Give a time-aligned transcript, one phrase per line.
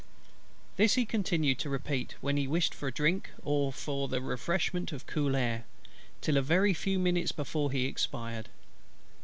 [0.77, 5.35] This he continued to repeat, when he wished for drink or the refreshment of cool
[5.35, 5.65] air,
[6.21, 8.49] till a very few minutes before he expired.